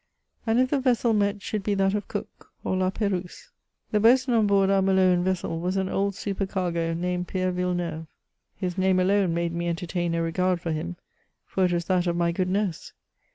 And 0.47 0.59
if 0.59 0.71
the 0.71 0.79
vessel 0.79 1.13
met 1.13 1.43
should 1.43 1.61
be 1.61 1.75
that 1.75 1.93
of 1.93 2.07
Cook 2.07 2.49
or 2.63 2.75
La 2.75 2.89
P6rouse?— 2.89 3.49
The 3.91 3.99
boatswain 3.99 4.35
on 4.35 4.47
board 4.47 4.71
our 4.71 4.81
Maloan 4.81 5.23
vessel 5.23 5.59
was 5.59 5.77
an 5.77 5.89
old 5.89 6.15
super 6.15 6.47
cargo, 6.47 6.95
named 6.95 7.27
Pierre 7.27 7.51
Villeneuve; 7.51 8.07
his 8.55 8.79
name 8.79 8.99
alone 8.99 9.35
made 9.35 9.53
me 9.53 9.67
enter 9.67 9.85
tain 9.85 10.15
a 10.15 10.23
regard 10.23 10.59
for 10.59 10.71
him, 10.71 10.95
for 11.45 11.65
it 11.65 11.71
was 11.71 11.85
that 11.85 12.07
of 12.07 12.15
my 12.17 12.31
good 12.31 12.49
nurse. 12.49 12.93